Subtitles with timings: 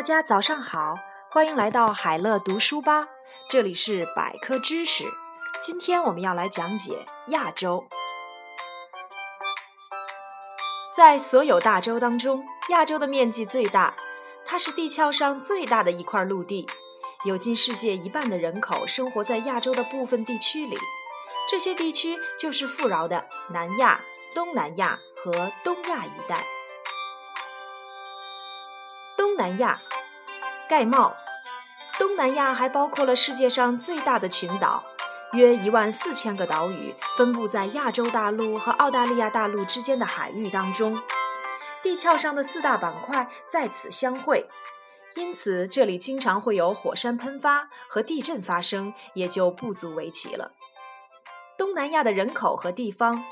[0.00, 0.94] 大家早上好，
[1.30, 3.06] 欢迎来到海乐读书吧，
[3.50, 5.04] 这里是百科知识。
[5.60, 7.86] 今天我们要来讲解亚洲。
[10.96, 13.94] 在所有大洲当中，亚洲的面积最大，
[14.46, 16.66] 它是地壳上最大的一块陆地，
[17.26, 20.78] 有近世界一半的人口生活在亚洲的部分地区里。
[21.46, 24.00] 这些地区就是富饶的南亚、
[24.34, 26.42] 东南亚和东亚一带。
[29.18, 29.78] 东南亚
[30.70, 31.16] 盖帽，
[31.98, 34.84] 东南亚还包括了世界上最大的群岛，
[35.32, 40.96] 约一万四千个岛屿，分布在亚洲大陆和澳大利亚大陆之间的海域当中。
[41.82, 44.48] 地壳上的四大板块在此相会，
[45.16, 50.52] 因此这里经常会有火山喷发和地震发生，也就不足为奇了。
[51.58, 53.24] 东南亚的人口和地方，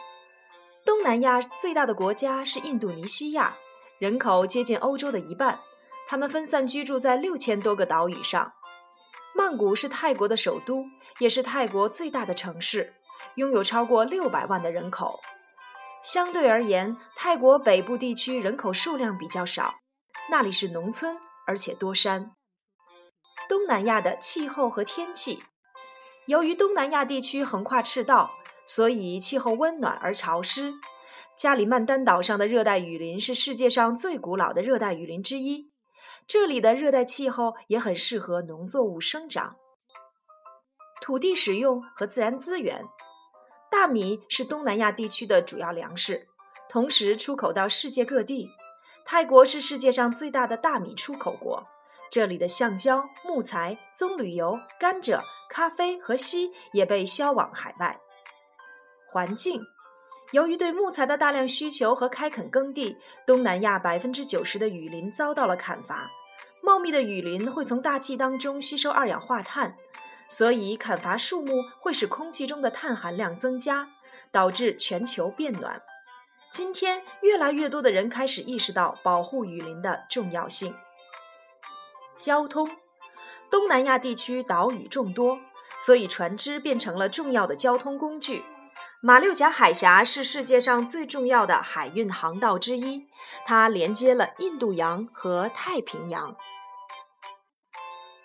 [0.85, 3.55] 东南亚最大的国家是印度尼西亚，
[4.01, 5.61] 人口接近欧洲的一半。
[6.09, 8.55] 他们分散居住在六千多个岛屿上。
[9.35, 10.87] 曼谷是泰国的首都，
[11.19, 12.95] 也是泰国最大的城市，
[13.35, 15.21] 拥有超过六百万的人口。
[16.03, 19.75] 相对而言，泰国北部地区人口数量比较少，
[20.31, 22.33] 那里是农村，而且多山。
[23.47, 25.43] 东南亚的气候和天气，
[26.27, 28.31] 由于东南亚地区横跨赤道，
[28.65, 30.73] 所以气候温暖而潮湿。
[31.37, 35.68] 加里曼丹岛上的热带雨林是世界上最古老的热带雨林之一。
[36.29, 39.57] 这里的热带气候也很适合农作物生长。
[41.01, 42.85] 土地使用和自然资源，
[43.71, 46.29] 大米是东南亚地区的主要粮食，
[46.69, 48.51] 同时出口到世界各地。
[49.07, 51.67] 泰国是世界上最大的大米出口国，
[52.11, 57.99] 这里的橡胶、木材、棕榈油、甘蔗、咖啡和锡也被销往海外。
[59.11, 59.63] 环境。
[60.33, 66.11] 由于对木材的大量需求和开垦耕地，东南亚百分之九十的雨林遭到了砍伐。
[66.69, 69.75] 茂密的雨林会从大气当中吸收二氧化碳，
[70.29, 73.89] 所以砍伐树木会使空气中的碳含量增加，
[74.31, 75.81] 导致全球变暖。
[76.53, 80.75] 今天，越来越多的人开始意识到保护雨林的重要性。
[82.19, 82.69] 交通，
[83.49, 85.39] 东南亚地区岛屿众多，
[85.79, 88.45] 所以船只变成了重要的交通工具。
[89.01, 93.07] 马六甲海峡是世界上最重要的海运航道之一，
[93.47, 96.37] 它连接了印度洋和太平洋。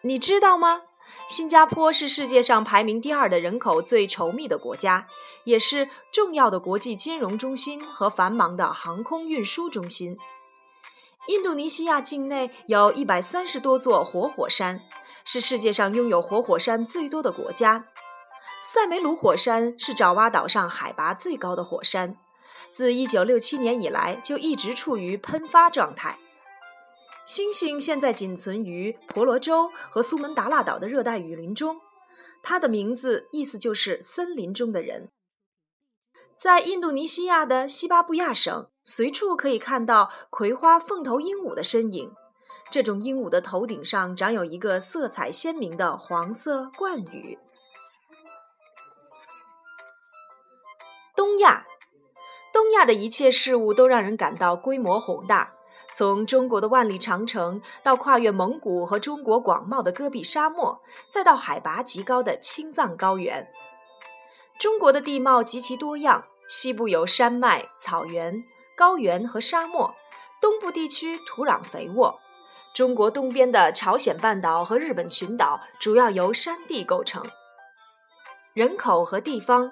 [0.06, 0.82] 你知道吗？
[1.30, 5.08] 新加坡是世界上排名第二的人口最稠密的国家，
[5.46, 10.18] 也是重要的国际金融中心和繁忙的航空运输中心。
[11.28, 14.82] 印度尼西亚境内有一百三十多座活火山，
[15.24, 17.86] 是世界上拥有活火山最多的国家。
[18.62, 22.18] 塞梅鲁火山是爪哇岛上海拔最高的火山，
[22.72, 26.20] 自1967年以来就一直处于喷发状态。
[27.26, 31.80] 星星现在仅存于婆罗洲和苏门答腊岛的热带雨林中，
[32.42, 35.10] 它的名字意思就是森林中的人。
[36.36, 42.14] 在印度尼西亚的西巴布亚省，随处可以看到葵花凤头鹦鹉的身影。
[42.70, 47.38] 这种鹦鹉的头顶上长有一个色彩鲜明的黄色冠羽。
[51.16, 51.66] 东亚，
[52.52, 55.54] 东亚的一切事物都让人感到规模宏大。
[55.94, 63.48] 从中国的万里长城，到跨越蒙古和中国广袤的戈壁沙漠，再到海拔极高的青藏高原，
[64.58, 66.26] 中国的地貌极其多样。
[66.46, 68.44] 西部有山脉、草原、
[68.76, 69.94] 高原和沙漠，
[70.42, 72.20] 东部地区土壤肥沃。
[72.74, 77.24] 中国东边的朝鲜半岛和日本群岛主要由山地构成。
[78.54, 79.72] 人口和地方。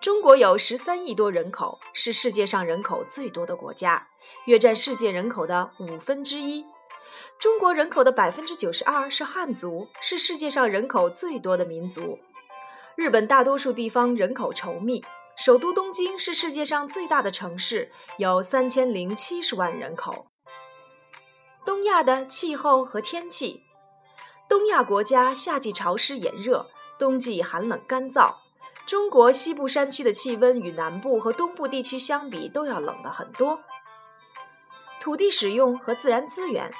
[0.00, 4.08] 中国有十三亿多人口，是世界上人口最多的国家，
[4.46, 6.64] 约占世界人口的五分之一。
[7.38, 12.18] 中国人口的百分之九十二是汉族，是世界上人口最多的民族。
[12.94, 15.04] 日本大多数地方人口稠密，
[15.36, 20.26] 首都东京是世界上最大的城市，有三千零七十万人口。
[21.64, 23.62] 东亚的气候和天气，
[24.48, 26.68] 东亚国家夏季潮湿炎热，
[26.98, 28.34] 冬季寒冷干燥。
[28.84, 33.60] 中国西部山区的气温与南部和东部地区相比都要冷的很多。
[35.02, 36.72] 土地使用和自然资源，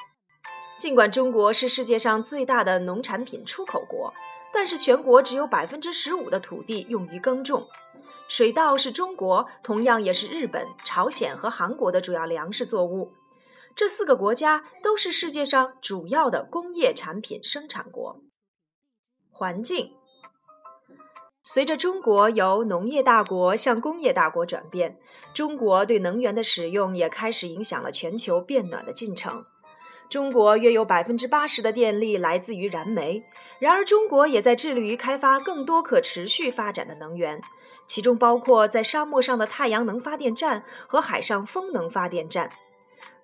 [0.79, 4.13] 尽管中国是世界上最大的农产品出口国，
[4.53, 7.67] 但是全国只有百分之十五的土地用于耕种。
[8.29, 13.11] 水稻是中国，同样也是日本、朝鲜和韩国的主要粮食作物。
[13.75, 18.21] 这四个国家都是世界上主要的工业产品生产国。
[19.29, 19.91] 环境。
[21.45, 24.97] 随着中国由农业大国向工业大国转变，
[25.33, 29.43] 中国对能源的使用也开始影响了全球变暖的进程。
[30.09, 33.25] 中国约有百分之八十的电力来自于燃煤。
[33.59, 37.41] 然而，中国也在致力于开发更多可持续发展的能源，
[37.87, 42.51] 其中包括在沙漠上的太阳能发电站和海上风能发电站。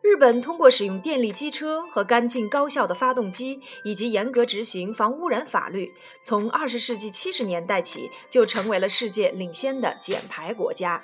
[0.01, 11.03] 日本通过使用电力机车和干净高效的发动机，以及严格执行防污染法律，从二十世纪七十年代起就成为了世界领先的减排国家。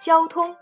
[0.00, 0.56] 交通，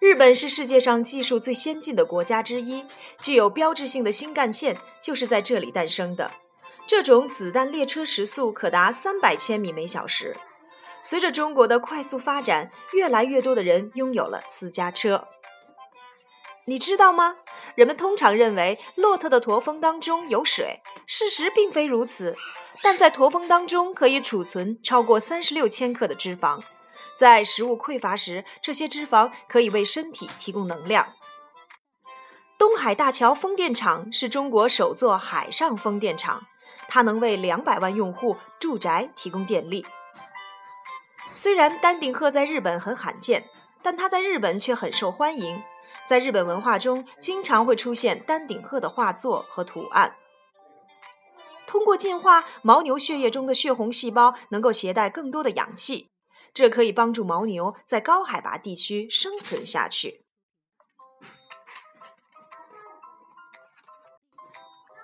[0.00, 2.84] 日本是世界上技术最先进的国家之一，
[3.22, 6.30] 具有标志性的新干线就是在这里诞生的。
[6.86, 10.36] 这种子弹列车时速可达三百千米每小时。
[11.02, 15.26] 随着中国的快速发展，越来越多的人拥有了私家车。
[16.68, 17.36] 你知道吗？
[17.76, 22.36] 人们通常认为骆驼的驼峰当中有水，事实并非如此。
[22.82, 26.60] 但在驼峰当中可以储存超过三十六千克的脂肪，
[27.16, 31.14] 在食物匮乏时，这些脂肪可以为身体提供能量。
[32.58, 36.46] 东海大桥风电场是中国首座海上风电场，
[36.88, 39.86] 它能为两百万用户住宅提供电力。
[41.30, 43.48] 虽然丹顶鹤在日本很罕见，
[43.82, 45.62] 但它在日本却很受欢迎。
[46.06, 50.16] 在日本文化中，经常会出现丹顶鹤的画作和图案。
[51.66, 56.10] 通过进化，牦牛血液中的血红细胞能够携带更多的氧气，
[56.54, 60.24] 这可以帮助牦牛在高海拔地区生存下去。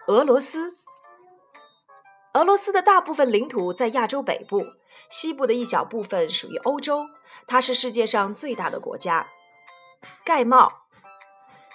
[0.07, 0.77] 俄罗斯，
[2.35, 4.63] 俄罗斯的大部分领土在亚洲北部，
[5.11, 7.07] 西部的一小部分属于欧洲。
[7.49, 9.27] 它是世界上最大的国家。
[10.25, 10.82] 盖帽。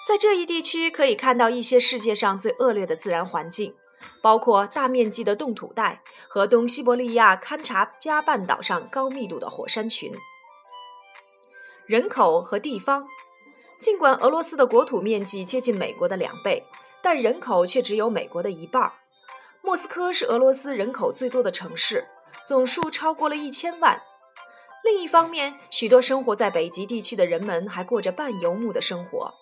[0.07, 3.75] 在这一地区可以看到一些世界上最恶劣的自然环境，
[4.21, 10.13] 包括大面积的冻土带和东西伯利亚堪察加半岛上高密度的火山群。
[11.86, 13.06] 人口和地方，
[13.81, 16.63] 尽管俄罗斯的国土面积接近美国的两倍，
[17.04, 18.94] 但人口却只有美国的一半。
[19.62, 22.07] 莫斯科是俄罗斯人口最多的城市，
[22.45, 24.01] 总数超过了一千万。
[24.86, 29.33] 另一方面，许多生活在北极地区的人们还过着半游牧的生活。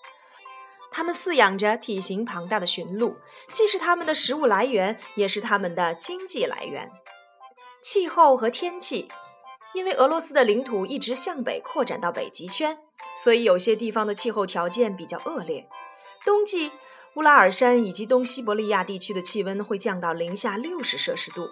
[0.96, 3.18] 他们饲养着体型庞大的驯鹿，
[3.52, 6.90] 既是他们的食物来源，也是他们的经济来源。
[7.82, 9.10] 气候和天气，
[9.74, 12.78] 因为俄罗斯的领土一直向北扩展到北极圈，
[13.18, 15.68] 所以有些地方的气候条件比较恶劣。
[16.24, 16.72] 冬季，
[17.18, 21.50] 乌拉尔山以及东西伯利亚地区的气温会降到零下六十摄氏度。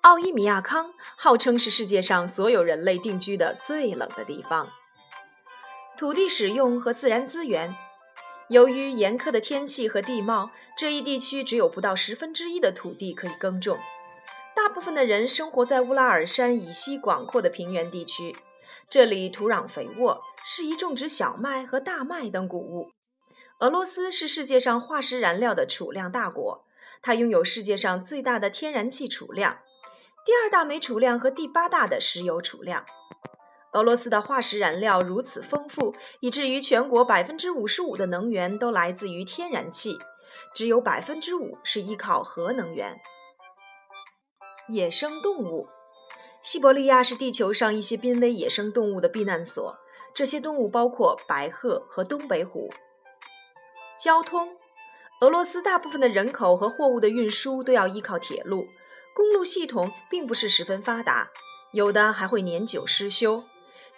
[0.00, 4.70] 奥伊米亚康号称是世界上所有人类定居的最冷的地方。
[6.00, 7.76] 土地使用和自然资源，
[8.48, 13.78] 由于严苛的天气和地貌，这一地区只有不到十分之一的土地可以耕种。
[14.56, 18.34] 大部分的人生活在乌拉尔山以西广阔的平原地区，
[18.88, 22.92] 这里土壤肥沃，适宜种植小麦和大麦等谷物。
[23.58, 26.64] 俄罗斯是世界上化石燃料的储量大国，
[27.02, 29.58] 它拥有世界上最大的天然气储量，
[30.24, 32.86] 第二大煤储量和第八大的石油储量。
[33.72, 39.98] 俄罗斯的化石燃料如此丰富，以至于全国百分之五十五的能源都来自于天然气，
[40.54, 43.00] 只有百分之五是依靠核能源。
[44.68, 45.68] 野生动物，
[46.42, 49.78] 西伯利亚是地球上一些濒危野生动物的避难所，
[50.12, 52.70] 这些动物包括白鹤和东北虎。
[53.96, 54.56] 交通，
[55.20, 58.66] 俄罗斯大部分的人口和货物的运输都要依靠铁路，
[59.14, 61.30] 公路系统并不是十分发达，
[61.72, 63.44] 有的还会年久失修。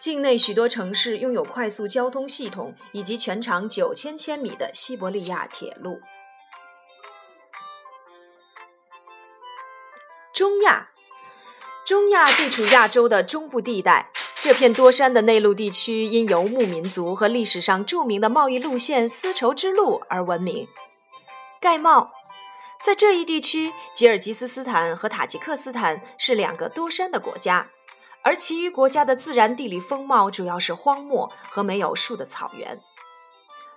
[0.02, 6.00] 境内许多城市拥有快速交通系统，以及全长九千千米的西伯利亚铁路。
[10.34, 10.90] 中亚，
[11.86, 20.66] 中亚地处亚洲的中部地带，这片多山的内陆地区因游牧民族和历史上著名的贸易路线丝绸之路而闻名。
[21.60, 22.10] 盖帽，
[22.82, 27.70] 在这一地区，吉尔吉斯斯坦和塔吉克斯坦是两个多山的国家。
[28.24, 32.80] 而其余国家的自然地理风貌主要是荒漠和没有树的草原。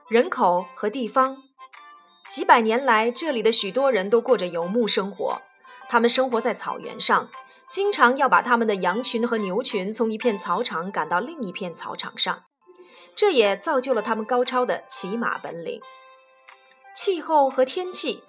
[0.07, 1.43] 人口和地方，
[2.27, 5.41] 几百年来，这里的许多人都过着游牧生活。
[5.89, 7.29] 他们生活在草原上，
[7.69, 12.43] 经常要把他们的羊群和牛群从一片草场赶到另一片草场上，
[13.15, 15.81] 这也造就了他们高超的骑马本领。
[16.95, 18.23] 气候和天气，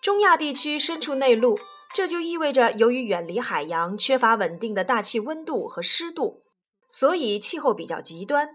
[0.00, 1.58] 中亚地区身处内陆。
[1.96, 6.42] 这就意味着，由于远离海洋，缺乏稳定的大气温度和湿度，
[6.90, 8.50] 所以气候比较极端。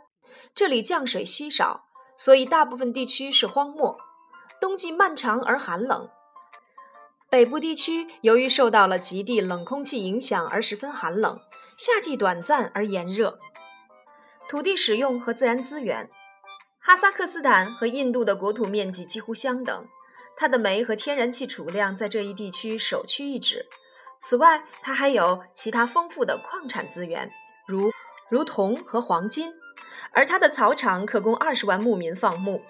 [0.54, 1.82] 这里降水稀少，
[2.16, 3.98] 所以大部分地区是荒漠。
[4.60, 6.08] 冬季漫长而寒冷。
[7.32, 11.40] 北部地区由于受到了极地冷空气影响而十分寒冷，
[11.76, 13.40] 夏季短暂而炎热。
[14.48, 16.12] 土地使用和自然资源，
[16.78, 19.88] 哈萨克斯坦和印度的国土面积几乎相等，
[20.36, 23.68] 它的煤和天然气储量在这一地区首屈一指。
[24.20, 27.32] 此外，它还有其他丰富的矿产资源，
[27.68, 27.92] 如
[28.30, 29.54] 如铜和黄金，
[30.12, 32.62] 而它的草场可供二十万牧民放牧。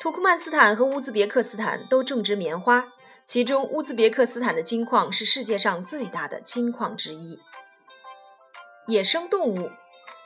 [0.00, 2.92] 土库曼斯坦和乌兹别克斯坦都种植棉花，
[3.26, 7.40] 其中乌兹别克斯坦的金矿是世界上最大的金矿之一。
[8.86, 9.70] 野生动物，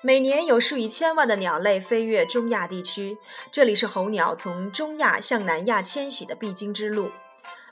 [0.05, 3.19] 每年有数以千万的鸟类飞越中亚地区，
[3.53, 7.13] 这里是候鸟从中亚向南亚迁徙的必经之路。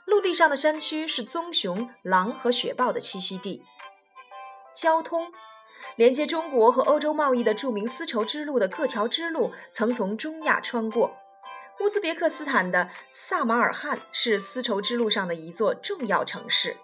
[0.05, 3.65] 陆地上的山区是棕熊、狼和雪豹的栖息地。
[4.73, 5.33] 交通，
[5.97, 11.11] 连接中国和欧洲贸易的著名丝绸之路的各条支路曾从中亚穿过。
[11.81, 16.77] 乌兹别克斯坦的萨马尔罕是丝绸之路上的一座重要城市。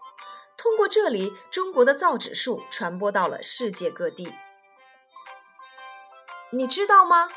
[0.58, 4.34] 通过这里，中国的造纸术传播到了世界各地。
[6.52, 7.28] 你知道吗？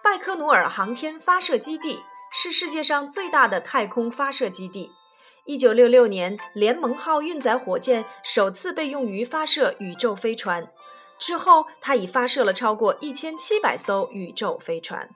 [0.00, 4.92] 拜科努尔航天发射基地是世界上最大的太空发射基地。
[5.44, 10.72] 一九六六年，联盟号运载火箭首次被用于发射宇宙飞船，
[11.18, 15.10] 之后它已发射了超过一千七百艘宇宙飞船。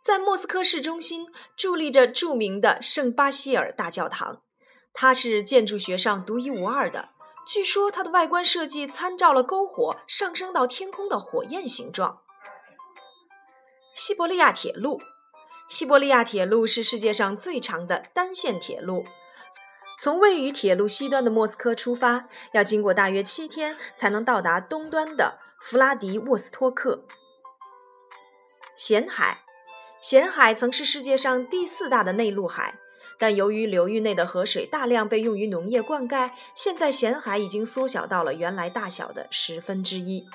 [0.00, 1.26] 在莫斯科市中心
[1.58, 4.42] 伫立着著名的圣巴西尔大教堂，
[4.92, 7.09] 它是建筑学上独一无二的。
[7.46, 12.22] 据说它的外观设计参照了篝火上升到天空的火焰形状。
[13.94, 15.00] 西伯利亚铁路，
[15.68, 19.04] 西伯利亚铁路是世界上最长的单线铁路，
[19.98, 27.04] 从位于铁路西端的莫斯科出发，要经过大约七天才能到达东端的弗拉迪沃斯托克。
[28.76, 29.42] 咸海。
[30.00, 32.78] 咸海曾是世界上第四大的内陆海，
[33.20, 40.26] 但由于流域内的河水大量被用于农业灌溉，现在咸海已经缩小到了原来大小的十分之一。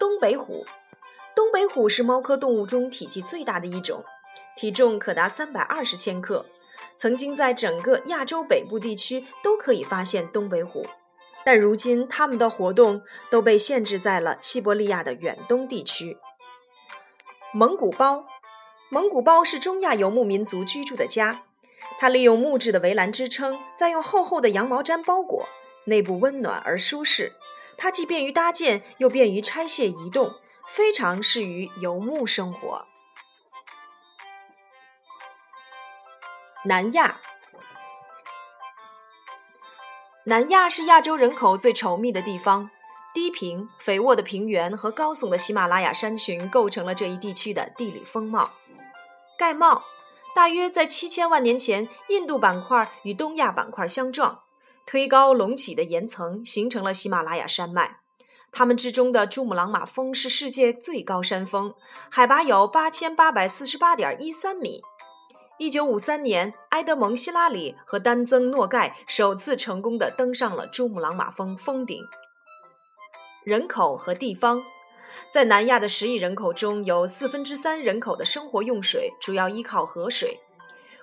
[0.00, 0.64] 东北虎，
[1.36, 4.02] 东北虎是猫科动物中体积最大的一种，
[4.56, 6.46] 体重可达三百二十千克。
[6.96, 10.86] 曾经在整个亚洲北部地区都可以发现东北虎，
[11.44, 16.16] 但如今它们的活动都被限制在了西伯利亚的远东地区。
[17.52, 18.24] 蒙古包，
[18.92, 21.44] 蒙古包是中亚游牧民族居住的家。
[21.98, 25.48] 它利用木质的围栏支撑，再用厚厚的羊毛毡包裹，
[25.86, 27.32] 内部温暖而舒适。
[27.78, 30.34] 它既便于搭建，又便于拆卸移动，
[30.66, 32.84] 非常适于游牧生活。
[36.66, 37.22] 南亚，
[40.24, 42.68] 南亚是亚洲人口最稠密的地方。
[43.14, 48.50] 低平、肥沃的平原和高耸的喜马拉雅山群构成了这一地区的地理风貌。
[49.42, 49.82] 盖帽，
[50.36, 54.42] 大约在七千万年前，印度板块与东亚板块相撞，
[54.86, 57.98] 推高隆起的岩层形成了喜马拉雅山脉。
[58.52, 61.74] 它们之中的珠穆朗玛峰是世界最高山峰，
[62.08, 64.80] 海拔有八千八百四十八点一三米。
[65.58, 72.00] 一九五三年，埃德蒙·希拉里和丹增·诺盖首次成功的登上了珠穆朗玛峰峰顶。
[73.42, 74.62] 人口和地方，
[75.28, 80.40] 在南亚的十亿人口中有四分之三人口的生活用水主要依靠河水，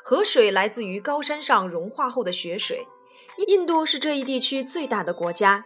[0.04, 2.88] 河水来自于高山上融化后的雪水。
[3.48, 5.66] 印度是这一地区最大的国家，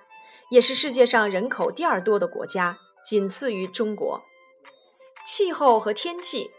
[0.49, 4.21] 也是世界上人口第二多的国家，仅次于中国。
[5.25, 6.51] 气候和天气，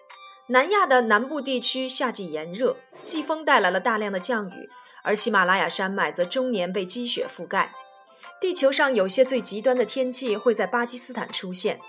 [0.49, 4.71] 南亚的南部地区夏季炎热，季风带来了大量的降雨，
[5.05, 7.73] 而喜马拉雅山脉则终年被积雪覆盖。
[8.41, 11.81] 地球上有些最极端的天气会在巴基斯坦出现，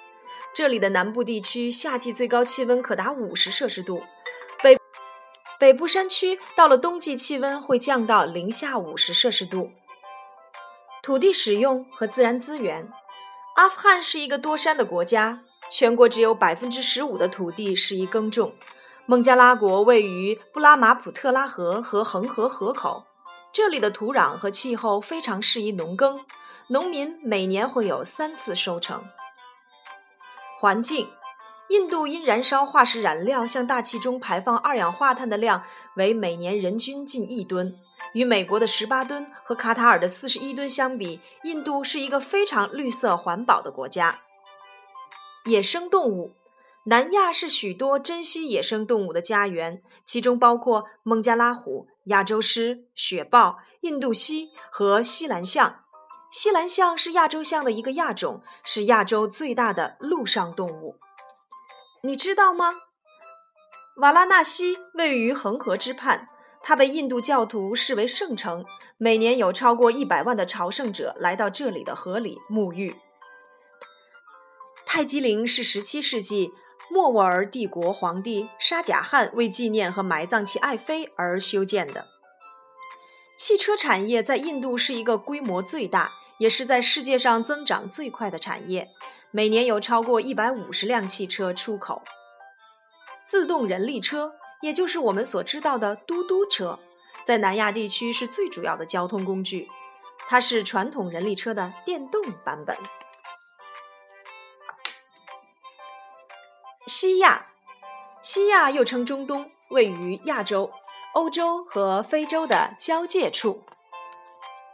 [0.54, 4.02] 这里的南部地区夏季最高气温可达五十摄氏度，
[4.64, 4.78] 北
[5.60, 9.72] 北部山区到了冬季气温会降到零下五十摄氏度。
[11.04, 12.90] 土地使用和自然资源，
[13.58, 18.54] 阿富汗是一个多山的国家，全国只有百分之十五的土地适宜耕种。
[19.06, 23.06] 孟加拉国位于布拉马普特拉河和恒河河口，
[23.55, 26.25] 这里的土壤和气候非常适宜农耕。
[26.67, 29.05] 农民每年会有三次收成。
[30.59, 31.07] 环境，
[31.69, 35.63] 印度因燃烧化石燃料向大气中排放二氧化碳的量
[35.95, 37.79] 为每年人均近一吨，
[38.12, 44.19] 与美国的十八吨和卡塔尔的四十一吨相比，印度是一个非常绿色环保的国家。
[45.45, 46.35] 野生动物，
[46.88, 55.83] 南亚是许多珍稀野生动物的家园，其中包括孟加拉虎、亚洲狮、雪豹、印度犀和西兰象。
[56.31, 60.97] 西兰象是亚洲象的一个亚种，是亚洲最大的陆上动物。
[62.03, 62.74] 你知道吗？
[63.97, 66.27] 瓦拉纳西位于恒河之畔，
[66.62, 68.65] 它被印度教徒视为圣城，
[68.97, 72.97] 每年有超过一百万的朝圣者来到这里的河里沐浴。
[74.85, 76.51] 泰姬陵是17世纪
[76.89, 82.08] 莫卧儿帝国皇帝沙贾汗为纪念和埋葬其爱妃而修建的。
[83.38, 88.89] 汽车产业在印度是一个规模最大，也是在世界上增长最快的产业，
[89.32, 92.01] 每年有超过150辆汽车出口。
[93.25, 96.80] 自动人力车，也就是我们所知道的嘟嘟车，
[97.25, 99.68] 在南亚地区是最主要的交通工具，
[100.30, 102.77] 它是传统人力车的电动版本。
[106.98, 107.48] 西亚，
[108.22, 110.72] 西亚又称中东，位于亚洲、
[111.12, 113.66] 欧洲和非洲的交界处。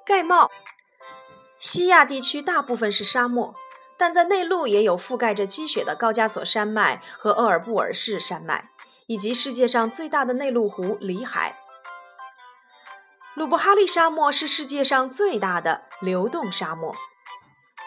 [0.06, 0.52] 盖帽，
[1.58, 3.56] 西亚地区大部分是沙漠，
[3.98, 8.70] 但在内陆也有覆盖着积雪的高加索山脉和鄂尔布尔士山脉，
[9.08, 11.58] 以及世界上最大的内陆湖里海。
[13.34, 16.96] 鲁布哈利沙漠是世界上最大的流动沙漠。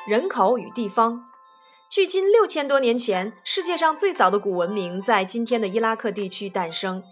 [0.09, 1.31] 人口与地方。
[1.95, 7.05] 距今六千多年前，世界上最早的古文明在今天的伊拉克地区诞生。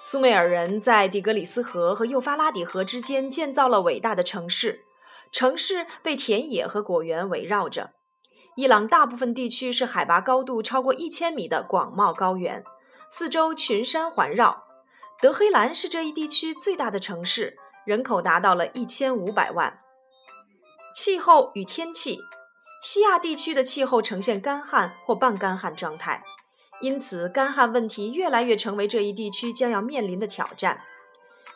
[0.00, 4.84] 苏美尔人在底格里斯河和幼发拉底河之间建造了伟大的城市，
[5.32, 7.90] 城市被田野和果园围绕着。
[8.54, 12.62] 伊朗大部分地区是海拔高度超过一千米的广袤高原，
[13.10, 14.62] 四周群山环绕。
[15.20, 19.80] 德黑兰是这一地区最大的城市，人口达到了一千五百万。
[20.94, 22.20] 气候与天气。
[22.80, 26.22] 西亚地区的气候呈现干旱或半干旱状态，
[26.80, 30.82] 因此干旱问题越来越成为这一地区将要面临的挑战。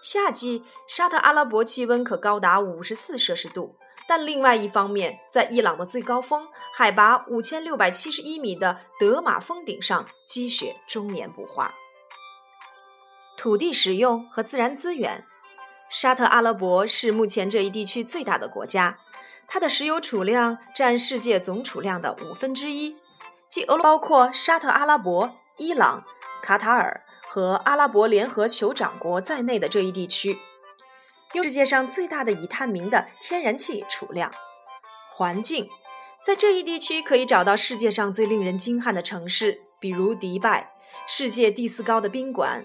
[0.00, 3.76] 夏季沙特阿拉伯气温可高达五十四摄氏度，
[4.08, 11.72] 但另外一方面，在伊朗的最高峰海拔五千六百七十一米的德玛峰顶上，积雪终年不化。
[13.36, 15.24] 土地使用和自然资源，
[15.88, 18.98] 沙特阿拉伯是目前这一地区最大的国家。
[19.52, 22.96] 它的石油储量占世界总储量的五分之一，
[23.50, 26.04] 即俄包括沙特阿拉伯、伊朗、
[26.42, 30.38] 卡塔尔和阿拉伯联合酋长国在内的这一地区，
[31.34, 34.32] 有世界上最大的已探明的天然气储量。
[35.10, 35.68] 环境，
[36.24, 40.72] 在这一地区可以找到世界上最令人惊叹的城市，比如迪拜，
[41.06, 42.64] 世界第四高的宾馆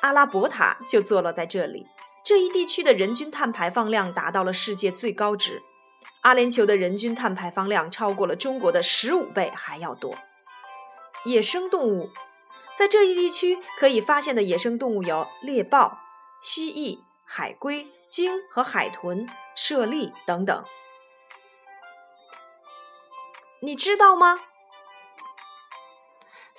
[0.00, 1.84] 阿拉伯塔就坐落在这里。
[2.24, 5.62] 这一地区的人均碳排放量达到了世界最高值。
[6.22, 10.16] 阿联酋的人均碳排放量超过了中国的十五倍还要多。
[11.24, 12.10] 野生动物，
[12.76, 15.98] 在这一地区可以发现的野生动物有猎豹、
[16.42, 20.64] 蜥蜴、海龟、鲸和海豚、猞猁等等。
[23.62, 24.40] 你知道吗？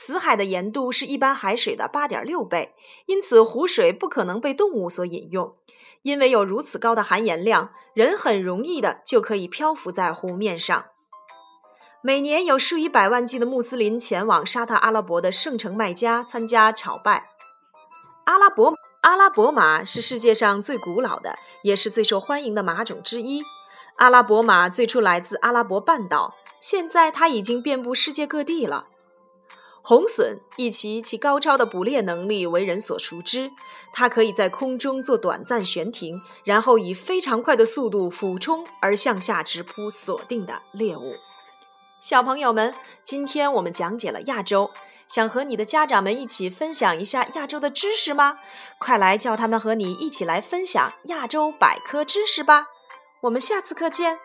[0.04, 2.74] 死海的盐度是一般海水的八点六倍，
[3.06, 5.56] 因此湖水不可能被动物所饮用。
[6.02, 10.86] 因为有如此高的含盐量，人很容易的就可以漂浮在湖面上。
[12.02, 17.28] 每年有数以百万计的穆斯林前往沙特阿拉伯的圣城麦加参加朝拜。
[18.24, 23.44] 阿拉伯阿拉伯马是世界上最古老的，也是最受欢迎的马种之一。
[23.98, 28.88] 阿拉伯马最初来自阿拉伯半岛，现在它已经遍布世界各地了。
[29.84, 33.52] 红隼以其其高超的捕猎能力为人所熟知，
[33.92, 41.16] 它可以在空中做短暂悬停，然后以非常快的速度俯冲而向下直扑锁定的猎物。
[42.00, 44.70] 小朋友们，今天我们讲解了亚洲，
[45.08, 48.38] 想和你的家长们一起分享一下亚洲的知识吗？
[48.80, 52.68] 快来叫他们和你一起来分享亚洲百科知识吧！
[53.22, 54.20] 我们下次课见。